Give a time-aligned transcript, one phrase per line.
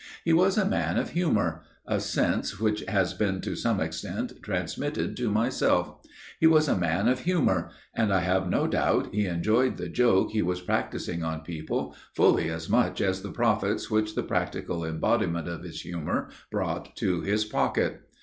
[0.25, 5.15] He was a man of humor, a sense which has been to some extent transmitted
[5.17, 5.93] to myself,
[6.39, 10.31] he was a man of humor, and I have no doubt he enjoyed the joke
[10.31, 15.47] he was practising on people, fully as much as the profits which the practical embodiment
[15.47, 18.01] of his humor brought to his pocket.